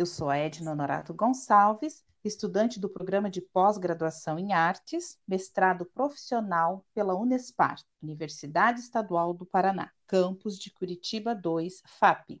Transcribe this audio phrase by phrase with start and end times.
[0.00, 6.86] Eu sou a Edna Honorato Gonçalves, estudante do programa de pós-graduação em artes, mestrado profissional
[6.94, 12.40] pela Unespar, Universidade Estadual do Paraná, campus de Curitiba 2, FAP.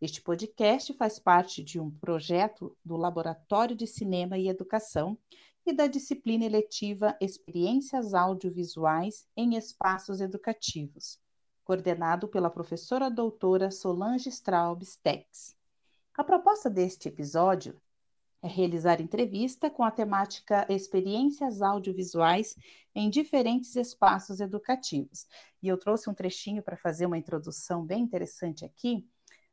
[0.00, 5.18] Este podcast faz parte de um projeto do Laboratório de Cinema e Educação
[5.66, 11.18] e da disciplina eletiva Experiências Audiovisuais em Espaços Educativos,
[11.62, 15.55] coordenado pela professora doutora Solange Straubs Tex.
[16.16, 17.78] A proposta deste episódio
[18.42, 22.56] é realizar entrevista com a temática Experiências Audiovisuais
[22.94, 25.26] em diferentes espaços educativos.
[25.62, 29.06] E eu trouxe um trechinho para fazer uma introdução bem interessante aqui,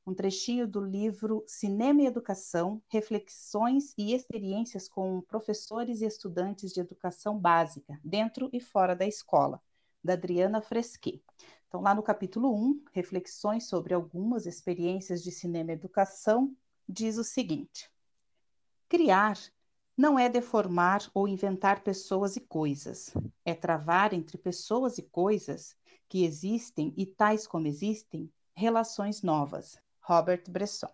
[0.07, 6.79] um trechinho do livro Cinema e Educação: Reflexões e Experiências com Professores e Estudantes de
[6.79, 9.61] Educação Básica, dentro e fora da escola,
[10.01, 11.21] da Adriana Fresquet.
[11.73, 16.55] Então, lá no capítulo 1, Reflexões sobre algumas experiências de cinema e educação,
[16.87, 17.89] diz o seguinte:
[18.87, 19.39] Criar
[19.97, 23.11] não é deformar ou inventar pessoas e coisas,
[23.43, 25.75] é travar entre pessoas e coisas
[26.07, 29.75] que existem e tais como existem relações novas.
[29.99, 30.93] Robert Bresson.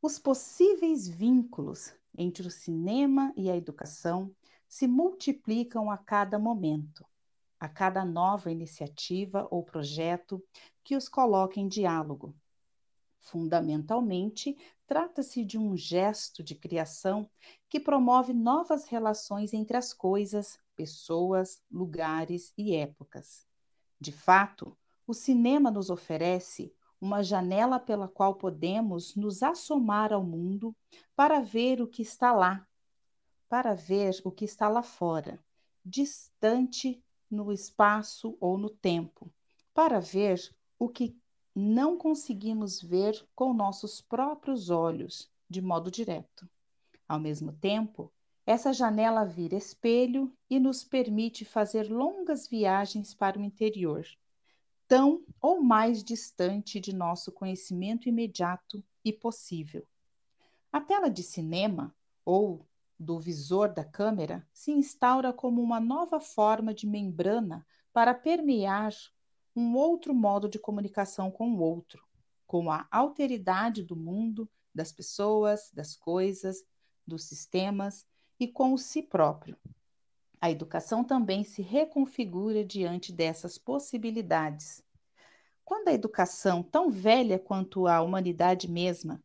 [0.00, 4.32] Os possíveis vínculos entre o cinema e a educação
[4.68, 7.04] se multiplicam a cada momento
[7.60, 10.42] a cada nova iniciativa ou projeto
[10.82, 12.34] que os coloque em diálogo.
[13.20, 17.28] Fundamentalmente, trata-se de um gesto de criação
[17.68, 23.46] que promove novas relações entre as coisas, pessoas, lugares e épocas.
[24.00, 24.74] De fato,
[25.06, 30.74] o cinema nos oferece uma janela pela qual podemos nos assomar ao mundo
[31.14, 32.66] para ver o que está lá,
[33.48, 35.38] para ver o que está lá fora,
[35.84, 39.30] distante no espaço ou no tempo,
[39.72, 41.16] para ver o que
[41.54, 46.48] não conseguimos ver com nossos próprios olhos, de modo direto.
[47.08, 48.12] Ao mesmo tempo,
[48.46, 54.06] essa janela vira espelho e nos permite fazer longas viagens para o interior,
[54.88, 59.86] tão ou mais distante de nosso conhecimento imediato e possível.
[60.72, 62.66] A tela de cinema, ou
[63.00, 68.92] do visor da câmera se instaura como uma nova forma de membrana para permear
[69.56, 72.06] um outro modo de comunicação com o outro,
[72.46, 76.62] com a alteridade do mundo, das pessoas, das coisas,
[77.06, 78.06] dos sistemas
[78.38, 79.56] e com o si próprio.
[80.38, 84.82] A educação também se reconfigura diante dessas possibilidades.
[85.64, 89.22] Quando a educação, tão velha quanto a humanidade mesma,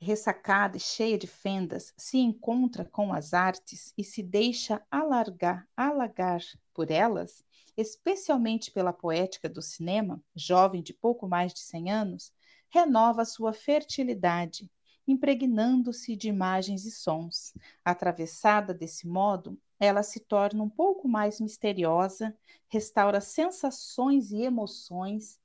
[0.00, 6.42] ressacada e cheia de fendas, se encontra com as artes e se deixa alargar, alagar
[6.72, 7.44] por elas,
[7.76, 12.32] especialmente pela poética do cinema, jovem de pouco mais de 100 anos,
[12.68, 14.70] renova sua fertilidade,
[15.06, 17.52] impregnando-se de imagens e sons.
[17.84, 22.36] Atravessada desse modo, ela se torna um pouco mais misteriosa,
[22.68, 25.38] restaura sensações e emoções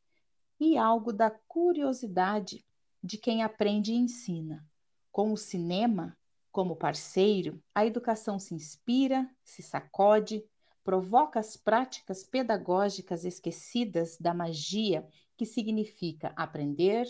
[0.59, 2.65] e algo da curiosidade
[3.03, 4.65] de quem aprende e ensina.
[5.11, 6.17] Com o cinema
[6.51, 10.43] como parceiro, a educação se inspira, se sacode,
[10.83, 17.07] provoca as práticas pedagógicas esquecidas da magia que significa aprender,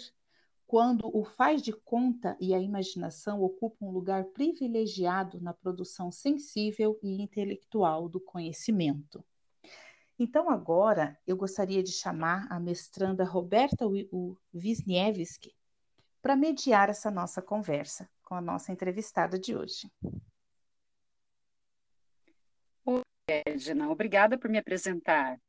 [0.68, 7.00] quando o faz de conta e a imaginação ocupam um lugar privilegiado na produção sensível
[7.02, 9.24] e intelectual do conhecimento.
[10.20, 13.86] Então, agora, eu gostaria de chamar a mestranda Roberta
[14.54, 15.56] Wisniewski
[16.22, 19.92] para mediar essa nossa conversa com a nossa entrevistada de hoje.
[22.86, 25.40] Oi, Edna, obrigada por me apresentar.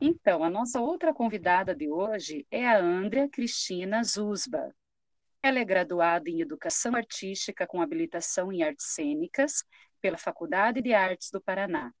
[0.00, 4.74] Então, a nossa outra convidada de hoje é a Andrea Cristina Zuzba.
[5.42, 9.64] Ela é graduada em Educação Artística com habilitação em Artes Cênicas
[10.00, 11.92] pela Faculdade de Artes do Paraná.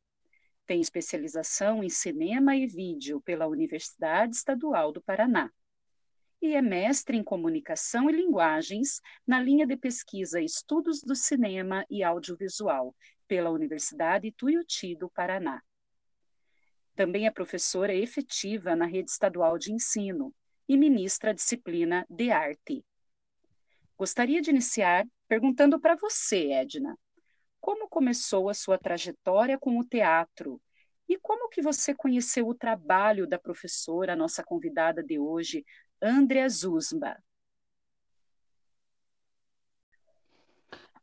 [0.66, 5.50] Tem especialização em Cinema e Vídeo pela Universidade Estadual do Paraná
[6.40, 12.02] e é mestre em comunicação e linguagens na linha de pesquisa Estudos do Cinema e
[12.02, 12.94] Audiovisual
[13.26, 15.62] pela Universidade Tuiuti do Paraná.
[16.94, 20.34] Também é professora efetiva na rede estadual de ensino
[20.68, 22.84] e ministra a disciplina de arte.
[23.96, 26.98] Gostaria de iniciar perguntando para você, Edna,
[27.60, 30.60] como começou a sua trajetória com o teatro
[31.08, 35.64] e como que você conheceu o trabalho da professora, nossa convidada de hoje,
[36.02, 37.16] Andrea Zuzba.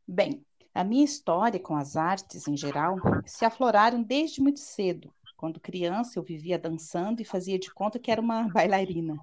[0.06, 0.44] Bem,
[0.74, 2.96] a minha história com as artes em geral
[3.26, 8.10] se afloraram desde muito cedo, Quando criança, eu vivia dançando e fazia de conta que
[8.10, 9.16] era uma bailarina,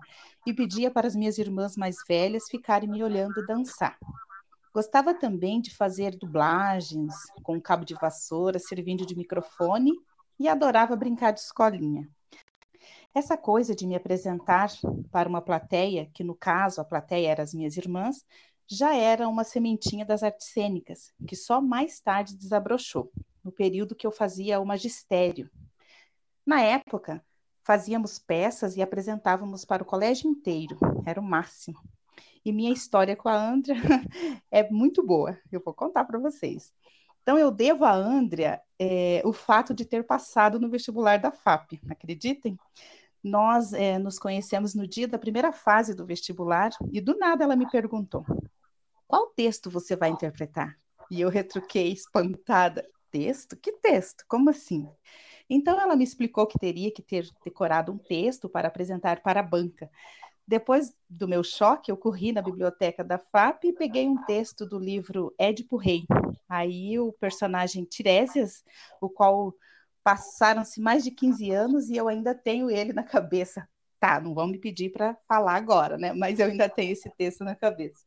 [0.46, 3.98] e pedia para as minhas irmãs mais velhas ficarem me olhando dançar.
[4.74, 7.14] Gostava também de fazer dublagens
[7.44, 9.92] com um cabo de vassoura servindo de microfone
[10.40, 12.10] e adorava brincar de escolinha.
[13.14, 14.72] Essa coisa de me apresentar
[15.12, 18.26] para uma plateia, que no caso a plateia eram as minhas irmãs,
[18.66, 23.12] já era uma sementinha das artes cênicas, que só mais tarde desabrochou,
[23.44, 25.52] no período que eu fazia o magistério.
[26.46, 27.22] Na época,
[27.66, 31.80] fazíamos peças e apresentávamos para o colégio inteiro, era o máximo.
[32.46, 33.76] E minha história com a Andrea
[34.50, 36.74] é muito boa, eu vou contar para vocês.
[37.22, 41.74] Então, eu devo a Andrea é, o fato de ter passado no vestibular da FAP,
[41.90, 42.58] acreditem?
[43.24, 47.56] Nós é, nos conhecemos no dia da primeira fase do vestibular e do nada ela
[47.56, 48.26] me perguntou:
[49.08, 50.76] qual texto você vai interpretar?
[51.10, 53.56] E eu retruquei espantada: texto?
[53.56, 54.24] Que texto?
[54.28, 54.88] Como assim?
[55.50, 59.44] Então ela me explicou que teria que ter decorado um texto para apresentar para a
[59.44, 59.90] banca.
[60.48, 64.80] Depois do meu choque, eu corri na biblioteca da FAP e peguei um texto do
[64.80, 66.06] livro Édipo Rei.
[66.48, 68.64] Aí o personagem Tiresias,
[69.00, 69.54] o qual
[70.04, 73.68] passaram-se mais de 15 anos e eu ainda tenho ele na cabeça.
[74.00, 76.12] Tá, não vão me pedir para falar agora, né?
[76.12, 78.04] Mas eu ainda tenho esse texto na cabeça.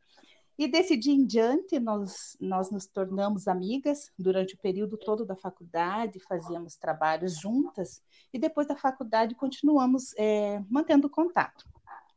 [0.56, 5.34] E desse dia em diante, nós, nós nos tornamos amigas durante o período todo da
[5.34, 8.00] faculdade, fazíamos trabalhos juntas,
[8.32, 11.64] e depois da faculdade continuamos é, mantendo contato.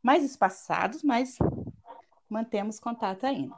[0.00, 1.36] Mais espaçados, mas
[2.28, 3.56] mantemos contato ainda.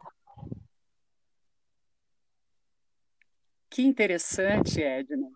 [3.69, 5.31] Que interessante, Edna.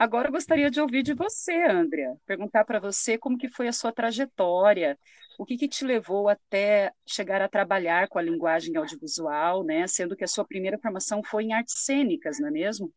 [0.00, 3.72] Agora eu gostaria de ouvir de você, Andrea, perguntar para você como que foi a
[3.72, 4.98] sua trajetória,
[5.38, 9.86] o que, que te levou até chegar a trabalhar com a linguagem audiovisual, né?
[9.86, 12.90] Sendo que a sua primeira formação foi em artes cênicas, não é mesmo?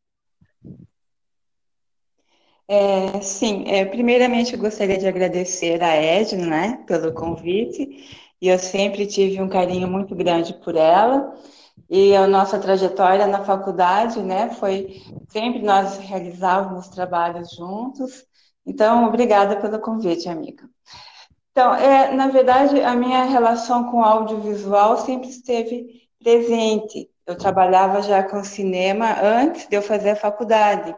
[2.68, 8.58] É, sim, é, primeiramente eu gostaria de agradecer a Edna, né, pelo convite, e eu
[8.58, 11.36] sempre tive um carinho muito grande por ela,
[11.90, 18.26] e a nossa trajetória na faculdade, né, foi sempre nós realizávamos trabalhos juntos.
[18.66, 20.64] Então, obrigada pelo convite, amiga.
[21.52, 27.10] Então, é, na verdade, a minha relação com audiovisual sempre esteve presente.
[27.26, 30.96] Eu trabalhava já com cinema antes de eu fazer a faculdade.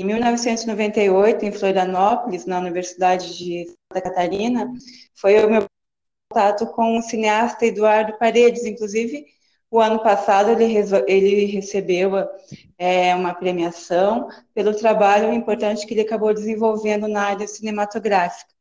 [0.00, 4.72] Em 1998, em Florianópolis, na Universidade de Santa Catarina,
[5.14, 5.66] foi o meu
[6.32, 9.26] contato com o cineasta Eduardo Paredes, inclusive
[9.70, 10.64] o ano passado ele,
[11.06, 12.12] ele recebeu
[12.78, 18.54] é, uma premiação pelo trabalho importante que ele acabou desenvolvendo na área cinematográfica.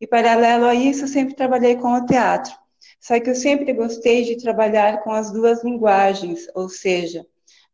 [0.00, 2.54] E paralelo a isso, eu sempre trabalhei com o teatro.
[2.98, 7.26] Só que eu sempre gostei de trabalhar com as duas linguagens, ou seja,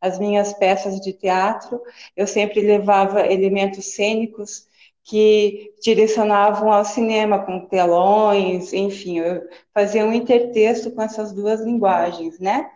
[0.03, 1.81] as minhas peças de teatro,
[2.17, 4.67] eu sempre levava elementos cênicos
[5.05, 12.39] que direcionavam ao cinema, com telões, enfim, eu fazia um intertexto com essas duas linguagens,
[12.39, 12.69] né?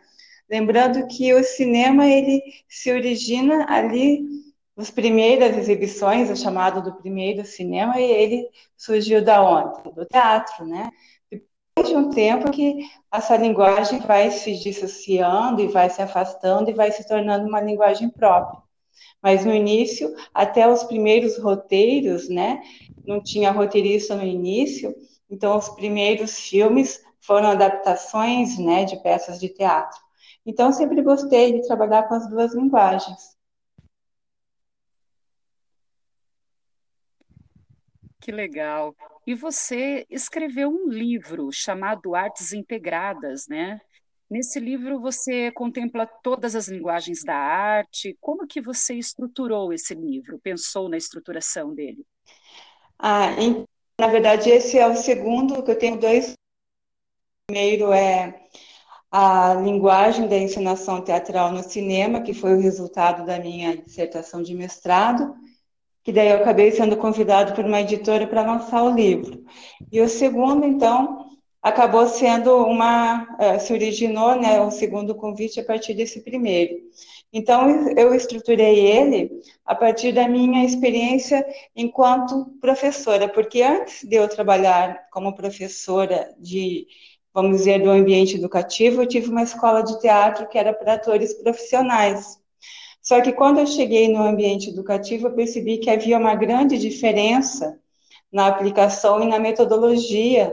[0.48, 4.24] Lembrando que o cinema ele se origina ali
[4.76, 9.94] as primeiras exibições, o chamado do primeiro cinema, e ele surgiu da onde?
[9.94, 10.90] Do teatro, né?
[11.84, 16.90] De um tempo que essa linguagem vai se dissociando e vai se afastando e vai
[16.90, 18.60] se tornando uma linguagem própria.
[19.22, 22.62] Mas no início, até os primeiros roteiros, né?
[23.06, 24.94] Não tinha roteirista no início,
[25.30, 29.98] então os primeiros filmes foram adaptações, né, de peças de teatro.
[30.46, 33.35] Então, sempre gostei de trabalhar com as duas linguagens.
[38.26, 38.92] Que legal.
[39.24, 43.80] E você escreveu um livro chamado Artes Integradas, né?
[44.28, 48.18] Nesse livro você contempla todas as linguagens da arte.
[48.20, 50.40] Como que você estruturou esse livro?
[50.40, 52.04] Pensou na estruturação dele?
[52.98, 53.28] Ah,
[53.96, 56.32] na verdade esse é o segundo que eu tenho dois.
[56.32, 58.44] O primeiro é
[59.08, 64.52] a linguagem da encenação teatral no cinema, que foi o resultado da minha dissertação de
[64.52, 65.32] mestrado,
[66.06, 69.44] que daí eu acabei sendo convidado por uma editora para lançar o livro.
[69.90, 71.26] E o segundo, então,
[71.60, 76.76] acabou sendo uma, eh, se originou, né, o segundo convite a partir desse primeiro.
[77.32, 79.32] Então, eu estruturei ele
[79.64, 81.44] a partir da minha experiência
[81.74, 86.86] enquanto professora, porque antes de eu trabalhar como professora de
[87.34, 91.34] vamos dizer, do ambiente educativo, eu tive uma escola de teatro que era para atores
[91.34, 92.38] profissionais.
[93.06, 97.78] Só que quando eu cheguei no ambiente educativo, eu percebi que havia uma grande diferença
[98.32, 100.52] na aplicação e na metodologia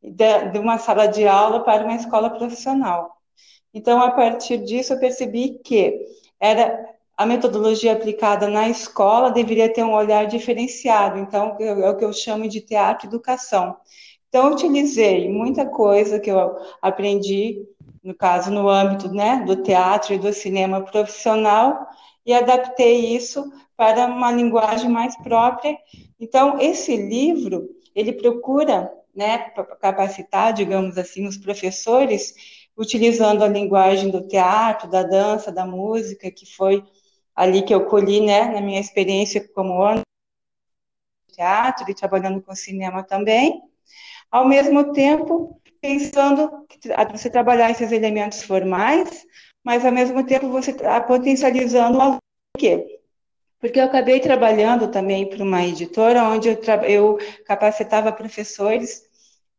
[0.00, 3.16] de, uma sala de aula para uma escola profissional.
[3.74, 6.06] Então, a partir disso, eu percebi que
[6.38, 12.04] era a metodologia aplicada na escola deveria ter um olhar diferenciado, então é o que
[12.04, 13.76] eu chamo de teatro educação.
[14.28, 17.66] Então, utilizei muita coisa que eu aprendi,
[18.02, 21.86] no caso, no âmbito né, do teatro e do cinema profissional,
[22.24, 25.76] e adaptei isso para uma linguagem mais própria.
[26.18, 32.34] Então, esse livro, ele procura né, capacitar, digamos assim, os professores,
[32.76, 36.82] utilizando a linguagem do teatro, da dança, da música, que foi
[37.34, 40.02] ali que eu colhi, né, na minha experiência como ano
[41.32, 43.62] teatro e trabalhando com cinema também,
[44.30, 46.78] ao mesmo tempo pensando que
[47.10, 49.26] você trabalhar esses elementos formais,
[49.64, 52.18] mas ao mesmo tempo você está potencializando o
[52.56, 53.00] quê?
[53.58, 56.58] Porque eu acabei trabalhando também para uma editora onde eu,
[56.88, 59.02] eu capacitava professores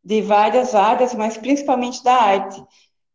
[0.02, 2.62] de várias áreas, mas principalmente da arte.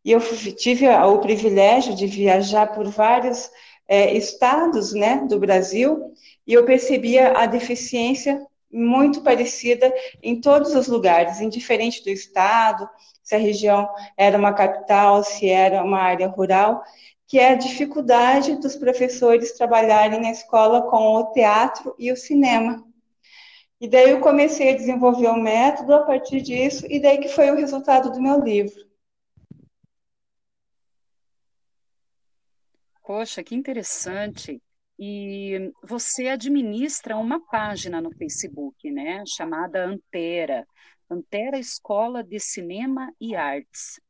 [0.06, 0.20] E eu
[0.56, 3.50] tive o privilégio de viajar por vários
[3.88, 6.14] é, estados né, do Brasil,
[6.46, 12.88] e eu percebia a deficiência muito parecida em todos os lugares, indiferente do estado,
[13.24, 16.84] se a região era uma capital, se era uma área rural,
[17.28, 22.84] que é a dificuldade dos professores trabalharem na escola com o teatro e o cinema.
[23.80, 27.50] E daí eu comecei a desenvolver um método a partir disso, e daí que foi
[27.52, 28.90] o resultado do meu livro.
[33.04, 34.62] Poxa, que interessante.
[35.02, 40.68] E você administra uma página no Facebook, né, chamada Antera,
[41.10, 44.02] Antera Escola de Cinema e Artes.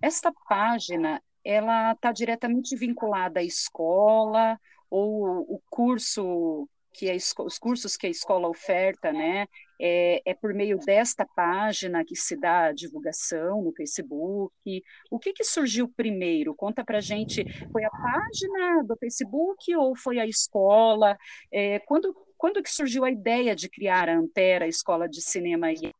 [0.00, 7.96] Esta página, ela está diretamente vinculada à escola ou o curso que a, os cursos
[7.96, 9.46] que a escola oferta, né,
[9.80, 14.82] é, é, por meio desta página que se dá a divulgação no Facebook.
[15.10, 16.54] O que, que surgiu primeiro?
[16.54, 17.44] Conta para gente.
[17.72, 21.16] Foi a página do Facebook ou foi a escola?
[21.50, 25.72] É, quando, quando que surgiu a ideia de criar a Antera, a Escola de Cinema
[25.72, 25.92] e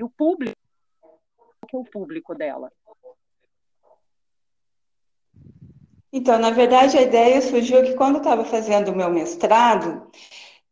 [0.00, 0.56] o público?
[1.66, 2.70] que é o público dela?
[6.12, 10.10] Então, na verdade, a ideia surgiu que quando estava fazendo o meu mestrado,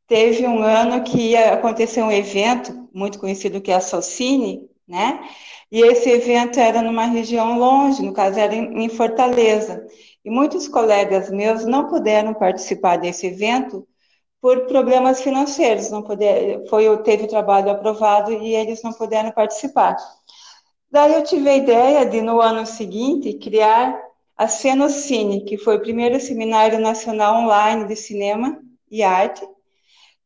[0.07, 5.21] teve um ano que ia acontecer um evento muito conhecido que é a Socine, né?
[5.71, 9.87] E esse evento era numa região longe, no caso era em Fortaleza.
[10.25, 13.87] E muitos colegas meus não puderam participar desse evento
[14.41, 19.97] por problemas financeiros, não poder, foi teve trabalho aprovado e eles não puderam participar.
[20.91, 23.99] Daí eu tive a ideia de no ano seguinte criar
[24.37, 29.45] a Cenocine, que foi o primeiro seminário nacional online de cinema e arte,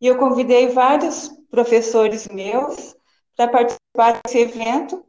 [0.00, 2.96] e eu convidei vários professores meus
[3.36, 5.04] para participar desse evento,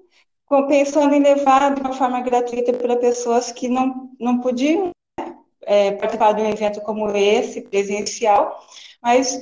[0.68, 5.92] pensando em levar de uma forma gratuita para pessoas que não, não podiam né, é,
[5.92, 8.60] participar de um evento como esse, presencial,
[9.02, 9.42] mas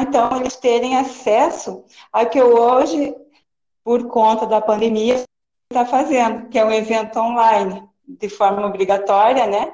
[0.00, 3.14] então eles terem acesso ao que eu hoje,
[3.84, 5.22] por conta da pandemia,
[5.70, 9.72] está fazendo, que é um evento online de forma obrigatória, né?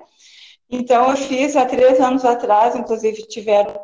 [0.69, 3.81] Então, eu fiz há três anos atrás, inclusive tiveram,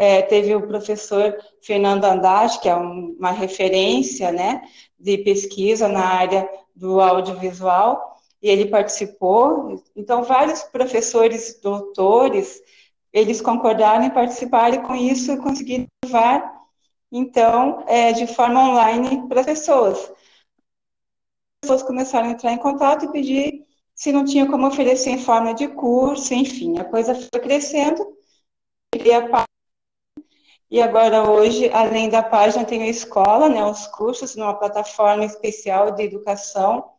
[0.00, 4.62] é, teve o professor Fernando Andrade, que é um, uma referência, né,
[4.98, 9.84] de pesquisa na área do audiovisual, e ele participou.
[9.94, 12.62] Então, vários professores doutores,
[13.12, 16.50] eles concordaram em participar, e com isso eu consegui levar,
[17.12, 19.98] então, é, de forma online para as pessoas.
[21.62, 25.18] As pessoas começaram a entrar em contato e pedir se não tinha como oferecer em
[25.18, 28.16] forma de curso, enfim, a coisa foi crescendo.
[30.70, 35.90] E agora, hoje, além da página, tem a escola, né, os cursos, numa plataforma especial
[35.90, 36.92] de educação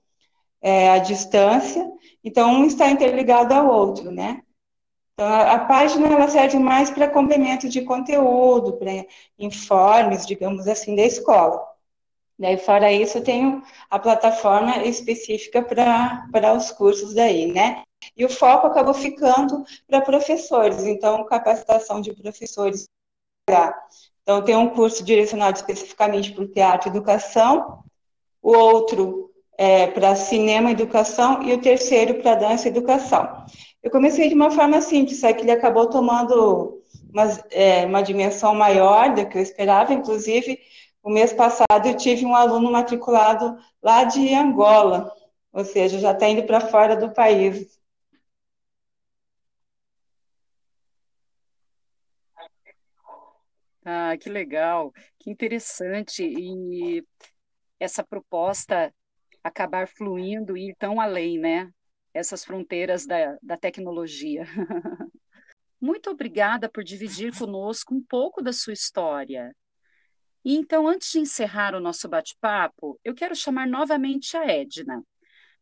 [0.61, 1.89] é, à distância.
[2.23, 4.41] Então, um está interligado ao outro, né?
[5.13, 9.05] Então, a, a página ela serve mais para complemento de conteúdo, para
[9.39, 11.65] informes, digamos assim, da escola.
[12.37, 17.83] Daí, fora isso, eu tenho a plataforma específica para os cursos daí, né?
[18.17, 22.87] E o foco acabou ficando para professores, então, capacitação de professores.
[24.21, 27.83] Então, tem um curso direcionado especificamente para o teatro e educação,
[28.41, 33.45] o outro é, para cinema e educação, e o terceiro para dança e educação.
[33.83, 36.81] Eu comecei de uma forma simples, só que ele acabou tomando
[37.11, 40.59] uma, é, uma dimensão maior do que eu esperava, inclusive
[41.03, 45.11] o mês passado eu tive um aluno matriculado lá de Angola,
[45.51, 47.80] ou seja, já está indo para fora do país.
[53.83, 56.23] Ah, que legal, que interessante.
[56.23, 57.05] E
[57.79, 58.93] essa proposta
[59.43, 61.71] acabar fluindo e ir tão além, né?
[62.13, 64.43] essas fronteiras da, da tecnologia.
[65.79, 69.55] Muito obrigada por dividir conosco um pouco da sua história.
[70.43, 75.03] E então, antes de encerrar o nosso bate-papo, eu quero chamar novamente a Edna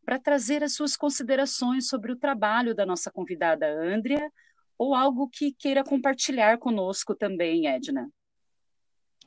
[0.04, 4.32] para trazer as suas considerações sobre o trabalho da nossa convidada Andrea
[4.80, 8.10] ou algo que queira compartilhar conosco também, Edna.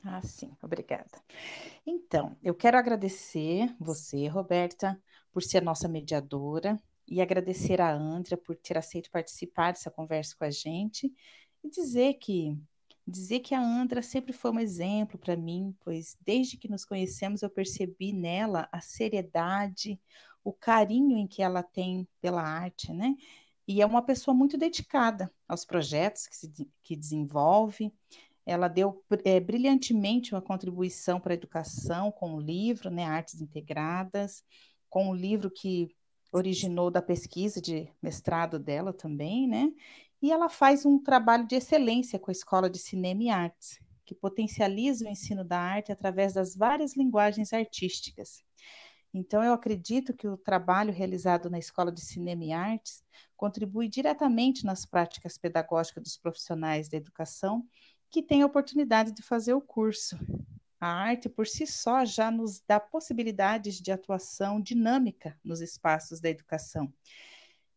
[0.03, 1.23] Ah, sim, obrigada.
[1.87, 8.57] Então, eu quero agradecer você, Roberta, por ser nossa mediadora e agradecer a Andrea por
[8.57, 11.13] ter aceito participar dessa conversa com a gente
[11.63, 12.59] e dizer que
[13.07, 17.43] dizer que a Andra sempre foi um exemplo para mim, pois desde que nos conhecemos
[17.43, 20.01] eu percebi nela a seriedade,
[20.45, 23.15] o carinho em que ela tem pela arte, né?
[23.67, 27.93] E é uma pessoa muito dedicada aos projetos que, se, que desenvolve.
[28.45, 34.43] Ela deu é, brilhantemente uma contribuição para a educação com o livro, né, Artes Integradas,
[34.91, 35.95] com o livro que
[36.33, 39.71] originou da pesquisa de mestrado dela também, né?
[40.21, 44.15] E ela faz um trabalho de excelência com a Escola de Cinema e Artes, que
[44.15, 48.43] potencializa o ensino da arte através das várias linguagens artísticas.
[49.15, 53.05] Então, eu acredito que o trabalho realizado na Escola de Cinema e Artes
[53.37, 57.67] contribui diretamente nas práticas pedagógicas dos profissionais da educação
[58.11, 60.19] que têm a oportunidade de fazer o curso.
[60.81, 66.29] A arte, por si só, já nos dá possibilidades de atuação dinâmica nos espaços da
[66.29, 66.93] educação.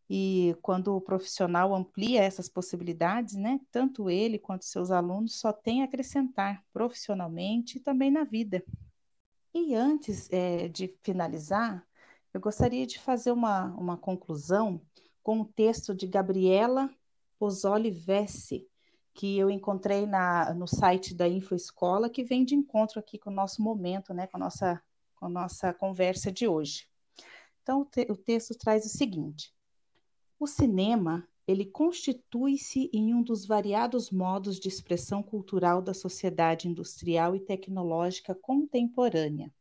[0.09, 5.81] E quando o profissional amplia essas possibilidades, né, tanto ele quanto seus alunos só têm
[5.81, 8.63] a acrescentar profissionalmente e também na vida.
[9.57, 11.87] E antes é, de finalizar,
[12.33, 14.81] eu gostaria de fazer uma, uma conclusão
[15.23, 16.93] com o texto de Gabriela
[17.39, 17.89] Pozzoli
[19.13, 23.33] que eu encontrei na, no site da InfoEscola, que vem de encontro aqui com o
[23.33, 24.83] nosso momento, né, com a nossa,
[25.15, 26.89] com a nossa conversa de hoje.
[27.63, 29.55] Então, o, te, o texto traz o seguinte:
[30.37, 37.35] o cinema ele constitui-se em um dos variados modos de expressão cultural da sociedade industrial
[37.35, 39.53] e tecnológica contemporânea.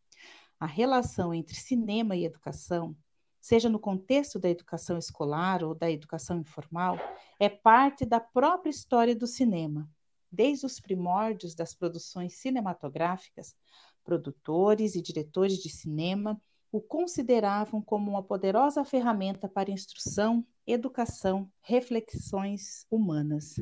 [0.59, 2.97] A relação entre cinema e educação,
[3.39, 6.99] seja no contexto da educação escolar ou da educação informal,
[7.39, 9.87] é parte da própria história do cinema.
[10.33, 13.55] Desde os primórdios das produções cinematográficas,
[14.03, 16.41] produtores e diretores de cinema
[16.73, 23.61] o consideravam como uma poderosa ferramenta para instrução, educação, reflexões humanas.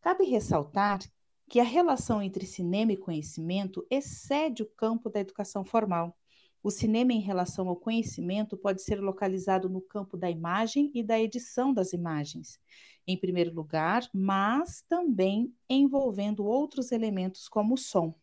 [0.00, 1.00] Cabe ressaltar
[1.48, 6.16] que a relação entre cinema e conhecimento excede o campo da educação formal.
[6.62, 11.20] O cinema, em relação ao conhecimento, pode ser localizado no campo da imagem e da
[11.20, 12.58] edição das imagens,
[13.06, 18.14] em primeiro lugar, mas também envolvendo outros elementos como o som.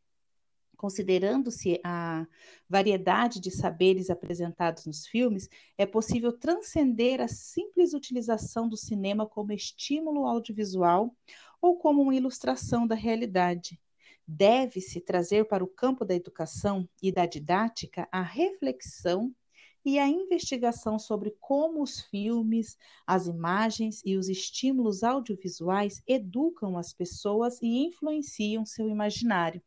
[0.80, 2.26] Considerando-se a
[2.70, 9.52] variedade de saberes apresentados nos filmes, é possível transcender a simples utilização do cinema como
[9.52, 11.14] estímulo audiovisual
[11.62, 13.78] ou como uma ilustração da realidade.
[14.26, 19.36] Deve-se trazer para o campo da educação e da didática a reflexão
[19.84, 26.94] e a investigação sobre como os filmes, as imagens e os estímulos audiovisuais educam as
[26.94, 29.62] pessoas e influenciam seu imaginário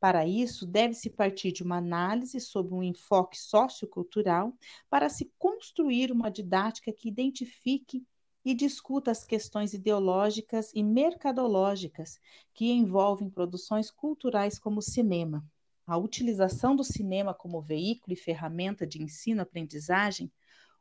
[0.00, 4.54] para isso, deve-se partir de uma análise sobre um enfoque sociocultural
[4.88, 8.06] para se construir uma didática que identifique
[8.44, 12.18] e discuta as questões ideológicas e mercadológicas
[12.54, 15.44] que envolvem produções culturais como o cinema.
[15.86, 20.30] A utilização do cinema como veículo e ferramenta de ensino-aprendizagem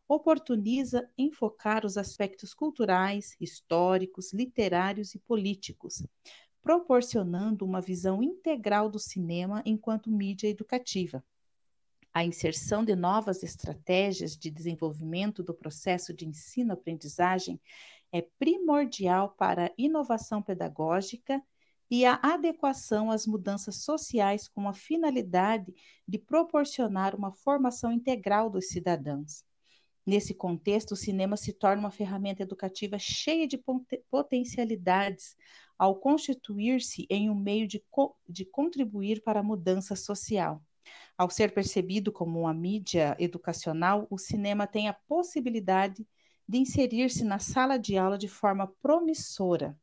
[0.07, 6.03] oportuniza enfocar os aspectos culturais, históricos, literários e políticos,
[6.67, 11.23] proporcionando uma visão integral do cinema enquanto mídia educativa.
[12.13, 17.57] A inserção de novas estratégias de desenvolvimento do processo de ensino-aprendizagem
[18.11, 21.41] é primordial para a inovação pedagógica
[21.89, 25.73] e a adequação às mudanças sociais com a finalidade
[26.05, 29.45] de proporcionar uma formação integral dos cidadãos.
[30.05, 33.57] Nesse contexto, o cinema se torna uma ferramenta educativa cheia de
[34.09, 35.37] potencialidades
[35.77, 40.61] ao constituir-se em um meio de, co de contribuir para a mudança social.
[41.17, 46.07] Ao ser percebido como uma mídia educacional, o cinema tem a possibilidade
[46.47, 49.77] de inserir-se na sala de aula de forma promissora.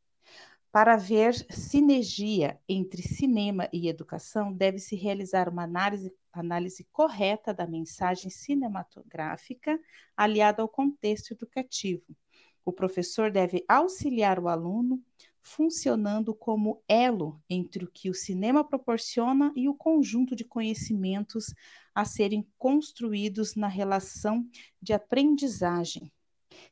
[0.73, 8.29] Para haver sinergia entre cinema e educação, deve-se realizar uma análise, análise correta da mensagem
[8.29, 9.79] cinematográfica
[10.17, 12.17] aliada ao contexto educativo.
[12.65, 15.01] O professor deve auxiliar o aluno
[15.45, 21.55] funcionando como elo entre o que o cinema proporciona e o conjunto de conhecimentos
[21.95, 24.49] a serem construídos na relação
[24.81, 26.11] de aprendizagem.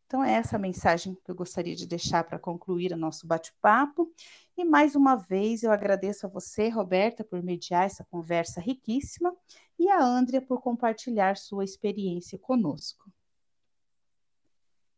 [0.07, 4.13] Então, é essa mensagem que eu gostaria de deixar para concluir o nosso bate-papo.
[4.57, 9.35] E mais uma vez eu agradeço a você, Roberta, por mediar essa conversa riquíssima
[9.79, 13.11] e a Andrea por compartilhar sua experiência conosco.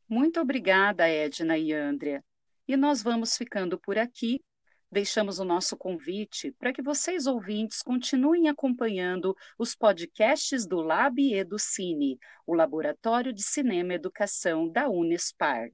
[0.08, 2.22] Muito obrigada, Edna e Andrea.
[2.66, 4.42] E nós vamos ficando por aqui.
[4.90, 11.16] Deixamos o nosso convite para que vocês ouvintes continuem acompanhando os podcasts do Lab
[11.58, 15.68] Cine, o Laboratório de Cinema e Educação da Unespar.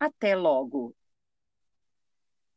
[0.00, 0.96] Até logo!